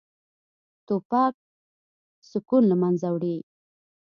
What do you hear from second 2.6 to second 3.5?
له منځه وړي.